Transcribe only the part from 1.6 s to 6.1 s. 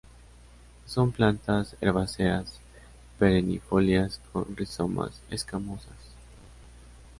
herbáceas, perennifolias con rizomas escamosos.